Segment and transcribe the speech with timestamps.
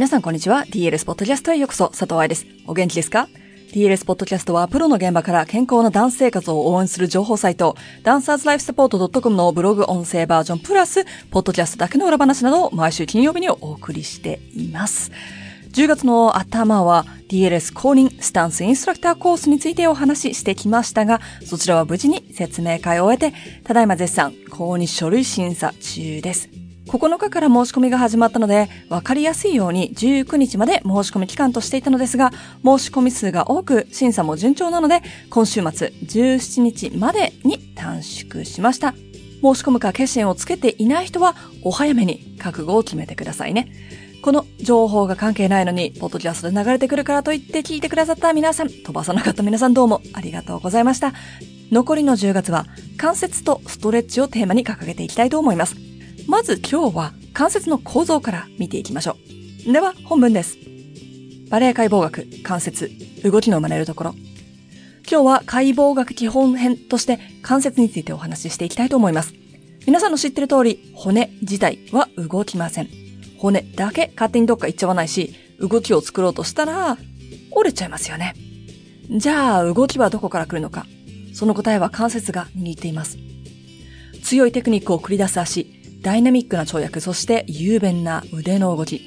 [0.00, 0.64] 皆さんこんにちは。
[0.64, 2.46] DLS ポッドキャストへようこそ、佐藤愛です。
[2.66, 3.28] お元気ですか
[3.74, 15.12] ?DLS ポッドキャストはプロの現場から健康なダンス生活を応援する情報サイト、ダンサーズライフサポート .com のブログ音声バージョンプラス、ポッドキャストだけの裏話などを毎週金曜日にお送りしています。
[15.72, 26.59] 10月の頭は DLS 公認スタンスインストラクターコースについてお話ししてきましたが、そちらは無事に説明会を終えて、ただいま絶賛公認書類審査中です。
[26.90, 32.32] 9日から申し込みが始まったので、わかりやすいように19日まで申し込み期間としていたのですが、
[32.64, 35.00] 申し込み数が多く、審査も順調なので、
[35.30, 38.92] 今週末17日までに短縮しました。
[39.40, 43.70] 申し込むか決心をつけていない人は、お早めに覚悟を決めてくださいね。
[44.20, 51.14] この情報が関係ないのに、ポッドキャストで流れてくるからと言って聞いてくださった皆さん、飛ばさなかった皆さんどうもありがとうございました。
[51.70, 55.89] 残りの10月は、関節とストレッチをテーマに掲げていきたいと思います。
[56.30, 59.16] まず今日は関節の構造から見ていきましょ
[59.66, 59.72] う。
[59.72, 60.58] では本文です。
[61.50, 62.88] バレエ解剖学、関節、
[63.24, 64.14] 動きの生まれるところ。
[65.10, 69.34] 今日は解剖学基本編として関節についてお話ししていきたいと思います。
[69.88, 72.88] 皆さんの知ってる通り、骨自体は動きません。
[73.38, 76.96] 骨だけ勝手にどっか行っちゃわないし、動きを作ろうとしたら、
[77.50, 78.34] 折れちゃいますよね。
[79.10, 80.86] じゃあ、動きはどこから来るのか。
[81.34, 83.18] その答えは関節が握っています。
[84.22, 89.02] 強いテクニックを繰り出す足、ダイナミックな跳躍、そして雄弁な腕の動き。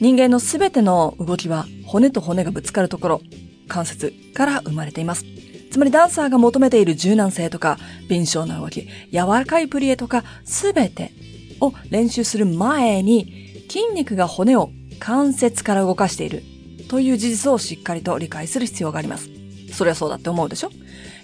[0.00, 3.20] 人間のすべての動きは骨と骨がぶつかるところ、
[3.68, 5.24] 関節から生まれています。
[5.70, 11.12] つまりダンサーが求めている柔軟性とか、敏捷な動き、柔らかいプリエとか、すべて
[11.60, 16.42] を練習する前に、筋肉が骨を関節から動かしている
[16.88, 19.30] という事実をしっかりと理解する必要があります。
[19.72, 20.70] そりゃそうだって思うでしょ？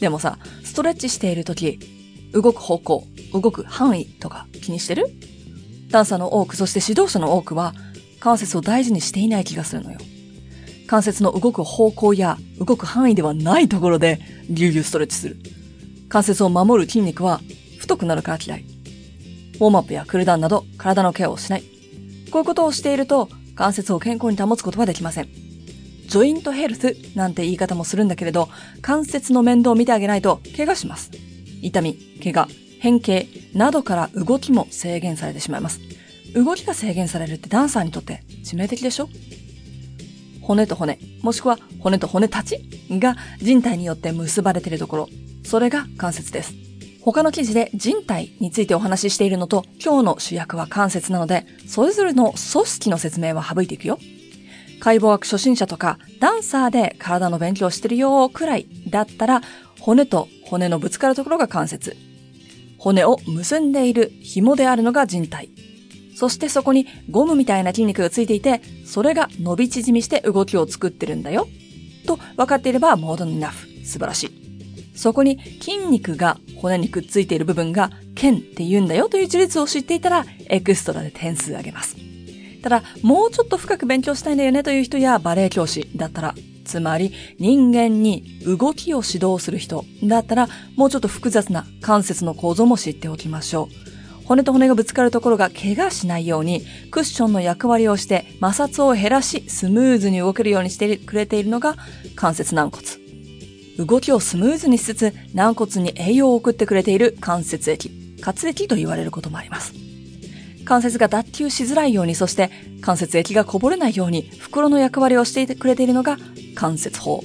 [0.00, 1.78] でもさ、ストレッチしているとき、
[2.34, 5.06] 動く方向、動く範囲とか気にしてる？
[5.88, 7.72] ダンサーの多く、そして指導者の多くは、
[8.18, 9.98] 関節を大事にしていない気がするのよ。
[10.86, 15.36] 関節の動く方向や動く範囲ではないところで、ぎゅうぎゅうストレッチする。
[16.08, 17.40] 関節を守る筋肉は
[17.78, 18.64] 太くなるから嫌い。
[19.54, 21.62] ウォームアップやクールダウンなど体のケアをしない。
[22.30, 25.28] こういうことをしていると、関節を健康に保つことはできません。
[26.08, 28.48] ジョイントヘルスなんて言い方もするんだけれど、
[28.82, 31.10] 関節の面倒を見てあげないと怪我します。
[31.66, 32.48] 痛み、怪我、
[32.80, 35.80] 変形などから動きも制限されてしまいます。
[36.34, 39.08] 動きが制限されるってダンサーにとって致命的でしょ？
[40.42, 42.58] 骨と骨、もしくは骨と骨たち？
[42.90, 45.08] が人体によって結ばれているところ、
[45.44, 46.52] それが関節です。
[47.00, 53.98] 他の記事で人体についてお話ししているのと、今日の主役は関節なので、それぞれの組織の説明は省いていくよ。
[54.80, 59.42] 解剖学初心者とか、ダンサーで体の勉強してるよくらいだったら、
[59.80, 61.96] 骨と骨のぶつかるところが関節。
[62.78, 65.50] 骨を結んでいる紐であるのが人体。
[66.16, 71.48] そしてそこにゴムみたいな筋肉がついていて、それが伸び縮みして動きを作ってるんだよ。
[72.06, 73.66] と分かっていれば、モードナフ。
[73.84, 74.44] 素晴らしい。
[74.94, 81.96] そこに筋肉が骨にくっついている部分が腱って言うんだよという事実を知っていたら、エクストラで点数上げます。
[82.64, 93.68] ただ、もうちょっと深く勉強したいんだよねという人やバレエ教師だったら、つまり人間に動きを指導する人だったらもうちょっと複雑な関節の構造も知っておきましょ
[94.22, 94.24] う。
[94.24, 101.76] 骨と骨がぶつかるところが怪我しないようにクッションの役割をして摩擦を減らしスムーズに動けるようにしてくれているのが
[102.16, 102.82] 関節軟骨。
[103.76, 107.90] 動きをスムーズにしつつ軟骨に栄養を送ってくれている関節液、
[108.22, 109.74] 活液と言われることもあります。
[110.64, 116.16] 関節が脱臼しづらいように、そして関節液がこぼれないように袋の役割をしていてくれているのが
[116.54, 117.22] 関節法。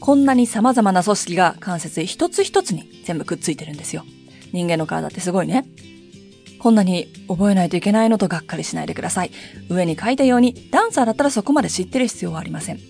[0.00, 4.04] こんなに様々な組織が関節一つ一つに全部くっついてるんですよ。
[4.52, 5.66] 人間の体ってすごいね。
[6.58, 9.30] こんなに覚えないといけないのとがっかりしないでください。
[9.68, 12.80] 上に書いたように、ダンサーだったらそこまで知ってる必要はありません。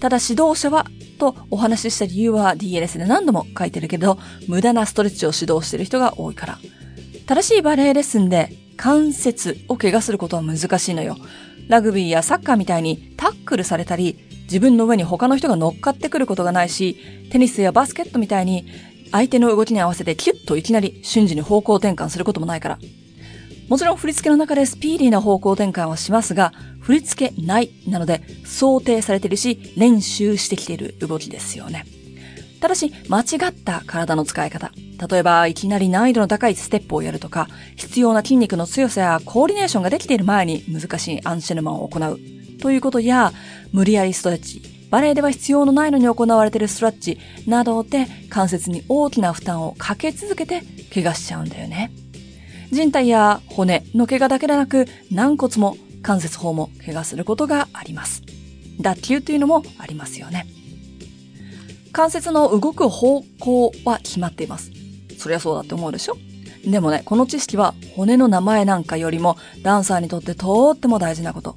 [0.00, 0.86] ただ指導者は、
[1.18, 6.58] とお話しした理由は DLS で何度も書いてるけど、無駄なストレッチを指導してる人が多いから。
[7.26, 11.16] 正しいバレエレッスンで関節を怪我することは難しいのよ。
[11.68, 16.96] ラグビーやサッカーみたいにタックルされたり、自分の上に他の人が乗っかってくることがないし、
[17.30, 18.66] テニスやバスケットみたいに
[19.10, 22.78] 相手の動きに合わせてキュッといきなり瞬時に方向転換することもないから。
[23.68, 31.86] もちろん振り付けの中でスピーディーな方向転換はしますが、振り付けないなので想定されてるし、練習してきている動きですよね。
[32.60, 34.72] ただし、間違った体の使い方。
[35.08, 42.20] 例えば、いきなり難易度の高いステップをやるとか、必要な筋肉の強さやコーディネーションができている前に難しいアンシェルマンを行う。
[42.60, 43.32] ということや、
[43.72, 50.62] 無理やりストレッチ、バレエでは必要のないのに行われているストレッチなどで関節に大きな負担をかけ続けて
[50.92, 51.90] 怪我しちゃうんだよね。
[52.70, 58.22] 人体や骨の怪我だけでなく軟骨も関節法も怪我することがあります。
[58.80, 60.46] 脱臼というのもありますよね。
[61.92, 64.81] 関節の動く方向は決まっています。
[65.22, 66.16] そりゃそうだって思うでしょ？
[66.64, 71.54] でもね、この知識は骨の名前なんかよりもダンサーにとってとっても大事なこと。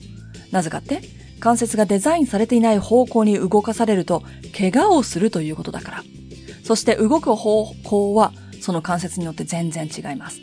[0.52, 1.02] なぜかって
[1.40, 4.24] 関節がデザインされていない方向に動かされると
[4.58, 6.04] 怪我をするということだから。
[6.64, 8.32] そして動く方向は
[8.62, 10.40] その関節によって全然違います。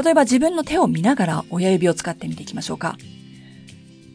[0.00, 2.96] 例えば自分の手を見ながら親指を使ってみていきましょうか。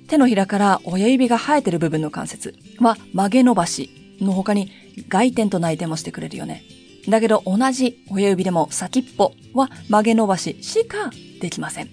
[0.07, 4.71] 手のひらから親指が生えてる部分の関節は曲げ伸ばしの他に
[5.09, 6.63] 外転と内転もしてくれるよね。
[7.09, 11.09] だけど同じ親指でも先っぽは曲げ伸ばししか
[11.41, 11.89] できません。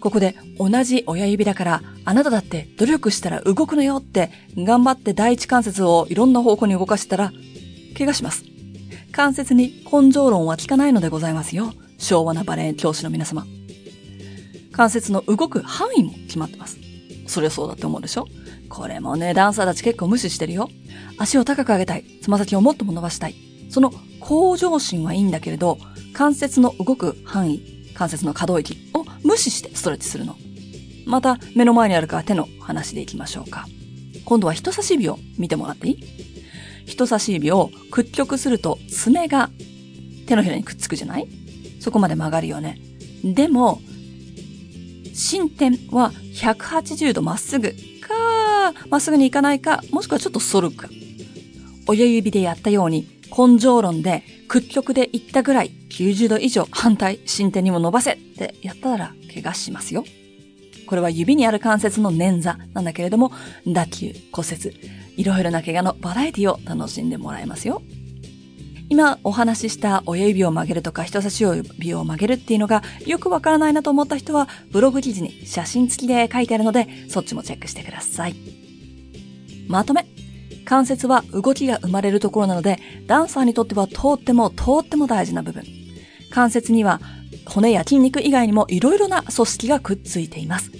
[0.00, 7.32] ここで同じ親指だからあなただって努力したら動くのよって頑張って第一関節をいろんな方向に動かしたら
[7.96, 8.44] 怪我します。
[9.10, 11.72] 関節に根性論は効かないのでございますよ。
[11.98, 13.44] 昭和なバレエ教師の皆様。
[14.72, 16.78] 関節の動く範囲も決まってます。
[17.26, 18.26] そりゃそうだって思うでしょ？
[18.68, 20.68] これもね、ダンサーたち結構無視してるよ。
[21.18, 22.04] 足を高く上げたい。
[22.22, 23.34] つま先をもっとも伸ばしたい。
[23.70, 25.78] その向上心はいいんだけれど、
[26.12, 27.62] 関節の動く範囲、
[27.94, 30.36] 関節の可動域を無視してストレッチするの。
[31.06, 33.66] また、目の前にあるから手の話でいきましょうか。
[34.24, 36.04] 今度は人差し指を見てもらっていい？
[36.86, 39.50] 人差し指を屈曲すると爪が
[40.26, 41.28] 手のひらにくっつくじゃない？
[41.80, 42.78] そこまで曲がるよね。
[43.24, 43.80] でも、
[45.14, 50.88] 進展は180度まっすぐか、まっすぐに行かないか、もしくはちょっと反るか。
[51.86, 60.04] 親指でやったように根性論で屈曲で行ったぐらい90度以上反対進展にも伸ばせってやったら怪我しますよ。
[60.86, 63.30] これは指にある関節の捻挫なんだけれども、
[63.66, 64.74] 脱臼、骨折、
[65.16, 67.82] いろいろな怪我のバラエティを楽しんでもらえますよ。
[68.90, 78.36] 今お話しした親指を曲げるとか人差し指を曲げるっていうのがよくわからないなと思った人はブログ記事に写真付きで書いてあるのでそっちもチェックしてください。
[79.68, 80.17] まとめ。
[80.68, 85.64] 関節は動きが生まれるところなのでダンサーにとってはとってもとっても大事な部分。
[86.30, 87.00] 関節には
[87.46, 90.70] 骨や筋肉以外にも色々な組織がくっついています。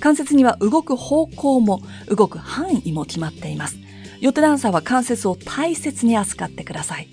[0.00, 3.76] 関節には動く方向も動く範囲も決まっています。
[4.20, 7.06] よってダンサーは関節を大切に扱ってください。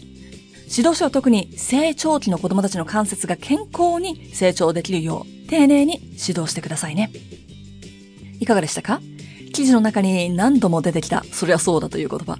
[0.75, 7.11] 指導者は特に成長期の子供たちの関節が健康に成長できるよう丁寧に指導してくださいね。
[8.39, 8.99] いかがでしたか？
[9.59, 12.37] 記事の中に何度も出てきた、そりゃそうだという言葉。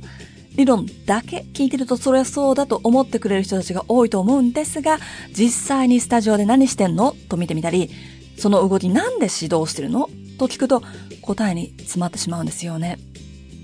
[0.56, 5.00] 理論だけ聞いてるとそりゃそうだと思ってくれる人たちが多いと思うんですが、
[5.34, 7.14] 実際にスタジオで何してんの？
[7.28, 7.90] と見てみたり、
[8.38, 10.08] その動きなんで指導してるの？
[10.38, 10.82] と聞くと
[11.22, 12.98] 答えに詰まってしまうんですよね。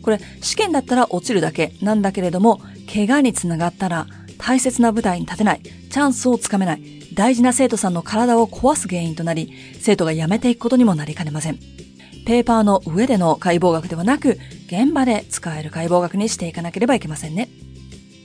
[0.04, 2.60] これ試験だったら落ちるだけなんだけれども、
[2.94, 4.06] 怪我につながったら
[4.38, 6.82] 大切な舞台に立てない、チャンスをつかめない、
[7.14, 11.60] 大事な生徒さんの体を壊す原因となり、生徒が辞めていくことにもなりかねません。
[12.26, 17.50] ペーパーの上での解剖学ではなく、現場で使える解剖学にしていかなければいけませんね。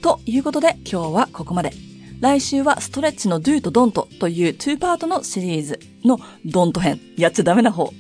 [0.03, 1.73] ということで今日はここまで。
[2.21, 7.93] 来週はストレッチの Do と Don't という2パートのシリーズの Don't 編、やっちゃダメな方を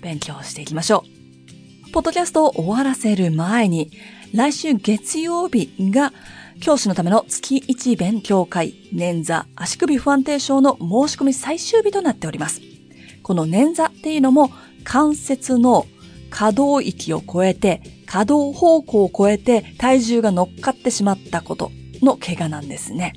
[0.00, 1.04] 勉強していきましょ
[1.86, 1.90] う。
[1.92, 3.90] ポッドキャストを終わらせる前に、
[4.34, 6.12] 来週月曜日が
[6.60, 12.60] 教師のための月1勉強会、捻挫、足首不安定症の申し込み最終日となっております。
[13.22, 14.50] この捻挫っていうのも
[14.84, 15.86] 関節の
[16.30, 21.70] 可動域を超えて、可動方向を超えて体重が乗っかってしまったこと
[22.02, 23.14] の怪我なんですね。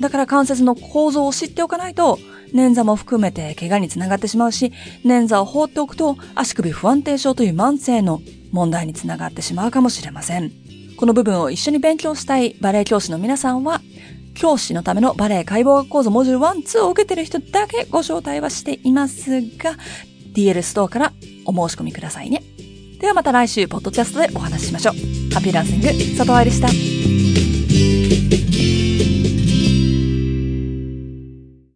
[0.00, 2.18] だから関節の構造を知っておかないと、
[2.54, 4.72] 捻挫も含めて怪我につながってしまうし、
[5.04, 8.20] 捻挫を放っておくと足首不安定症という慢性の
[8.52, 10.52] 問題につながってしまうかもしれません。
[10.96, 13.80] この部分を一緒に勉強したいバレエ教師の皆さんは、
[14.34, 19.76] 教師のためのバレエ解剖学講座モジュール1、2を受けている人だけご招待はしていますが、
[20.38, 21.12] DL ストアから
[21.44, 22.42] お申し込みくださいね。
[23.00, 24.94] ではまた来週、ポッドキャストでお話ししましょう。
[25.32, 26.97] ハッピーランシング、佐藤愛でした。